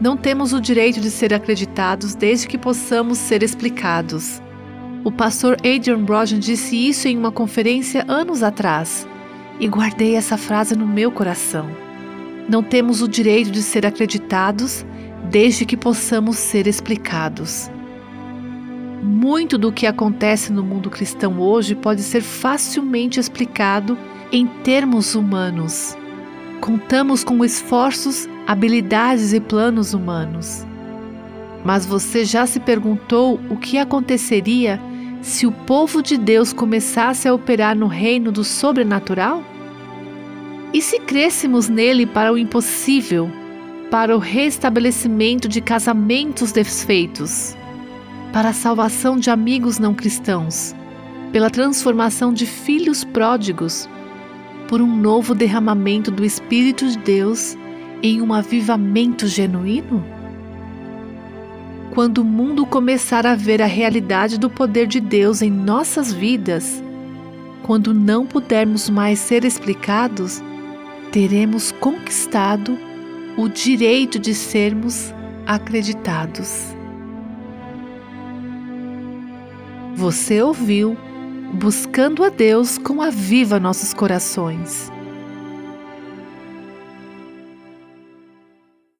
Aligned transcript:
Não 0.00 0.16
temos 0.16 0.52
o 0.52 0.60
direito 0.60 1.00
de 1.00 1.10
ser 1.10 1.32
acreditados 1.32 2.14
desde 2.14 2.46
que 2.46 2.58
possamos 2.58 3.16
ser 3.16 3.42
explicados. 3.42 4.42
O 5.02 5.10
pastor 5.10 5.56
Adrian 5.58 6.04
Brogan 6.04 6.38
disse 6.38 6.76
isso 6.76 7.08
em 7.08 7.16
uma 7.16 7.32
conferência 7.32 8.04
anos 8.06 8.42
atrás 8.42 9.08
e 9.58 9.66
guardei 9.66 10.14
essa 10.14 10.36
frase 10.36 10.76
no 10.76 10.86
meu 10.86 11.10
coração. 11.10 11.66
Não 12.46 12.62
temos 12.62 13.00
o 13.00 13.08
direito 13.08 13.50
de 13.50 13.62
ser 13.62 13.86
acreditados 13.86 14.84
desde 15.30 15.64
que 15.64 15.76
possamos 15.76 16.36
ser 16.36 16.66
explicados. 16.66 17.70
Muito 19.02 19.56
do 19.56 19.72
que 19.72 19.86
acontece 19.86 20.52
no 20.52 20.62
mundo 20.62 20.90
cristão 20.90 21.40
hoje 21.40 21.74
pode 21.74 22.02
ser 22.02 22.20
facilmente 22.20 23.18
explicado 23.18 23.96
em 24.30 24.46
termos 24.46 25.14
humanos. 25.14 25.96
Contamos 26.60 27.22
com 27.24 27.44
esforços, 27.44 28.28
habilidades 28.46 29.32
e 29.32 29.40
planos 29.40 29.92
humanos. 29.92 30.64
Mas 31.64 31.84
você 31.84 32.24
já 32.24 32.46
se 32.46 32.60
perguntou 32.60 33.40
o 33.50 33.56
que 33.56 33.76
aconteceria 33.76 34.80
se 35.20 35.46
o 35.46 35.50
povo 35.50 36.00
de 36.00 36.16
Deus 36.16 36.52
começasse 36.52 37.26
a 37.26 37.34
operar 37.34 37.76
no 37.76 37.88
reino 37.88 38.30
do 38.30 38.44
sobrenatural? 38.44 39.42
E 40.72 40.80
se 40.80 41.00
crêssemos 41.00 41.68
nele 41.68 42.06
para 42.06 42.32
o 42.32 42.38
impossível, 42.38 43.28
para 43.90 44.14
o 44.14 44.20
restabelecimento 44.20 45.48
de 45.48 45.60
casamentos 45.60 46.52
desfeitos, 46.52 47.56
para 48.32 48.50
a 48.50 48.52
salvação 48.52 49.16
de 49.16 49.30
amigos 49.30 49.78
não 49.78 49.94
cristãos, 49.94 50.74
pela 51.32 51.50
transformação 51.50 52.32
de 52.32 52.46
filhos 52.46 53.02
pródigos, 53.02 53.88
por 54.68 54.80
um 54.80 54.96
novo 54.96 55.34
derramamento 55.34 56.10
do 56.10 56.24
Espírito 56.24 56.86
de 56.88 56.98
Deus 56.98 57.56
em 58.02 58.20
um 58.20 58.32
avivamento 58.32 59.26
genuíno? 59.26 60.04
Quando 61.92 62.18
o 62.18 62.24
mundo 62.24 62.66
começar 62.66 63.26
a 63.26 63.34
ver 63.34 63.62
a 63.62 63.66
realidade 63.66 64.38
do 64.38 64.50
poder 64.50 64.86
de 64.86 65.00
Deus 65.00 65.40
em 65.40 65.50
nossas 65.50 66.12
vidas, 66.12 66.82
quando 67.62 67.94
não 67.94 68.26
pudermos 68.26 68.90
mais 68.90 69.18
ser 69.18 69.44
explicados, 69.44 70.42
teremos 71.10 71.72
conquistado 71.72 72.78
o 73.36 73.48
direito 73.48 74.18
de 74.18 74.34
sermos 74.34 75.14
acreditados. 75.46 76.74
Você 79.94 80.42
ouviu 80.42 80.96
Buscando 81.54 82.24
a 82.24 82.28
Deus 82.28 82.76
com 82.76 83.00
a 83.00 83.08
Viva 83.08 83.58
Nossos 83.58 83.94
Corações. 83.94 84.90